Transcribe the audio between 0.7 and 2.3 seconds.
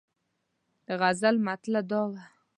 د غزل مطلع دا وه.